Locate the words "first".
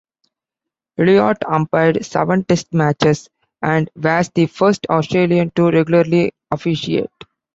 4.47-4.87